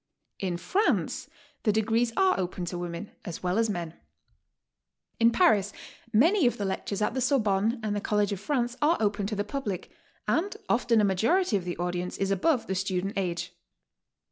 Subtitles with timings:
[0.39, 1.27] In France
[1.61, 3.93] the degrees are open to women as well as men.
[5.19, 5.73] In Paris
[6.11, 9.35] many of the lectures at the Sorbonne and the College of France are open to
[9.35, 9.91] the public,
[10.27, 13.55] and often a ma jority of the audience is above the student age.